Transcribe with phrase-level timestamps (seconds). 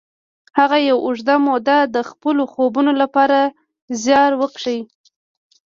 [0.57, 3.39] هغه یوه اوږده موده د خپلو خوبونو لپاره
[4.03, 4.75] زیار وکیښ